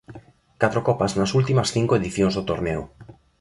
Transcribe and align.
Catro 0.61 0.79
copas 0.87 1.15
nas 1.19 1.33
últimas 1.39 1.71
cinco 1.75 1.93
edicións 1.99 2.33
do 2.35 2.45
torneo. 2.49 2.81